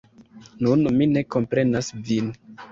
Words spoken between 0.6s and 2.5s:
Nun mi ne komprenas vin.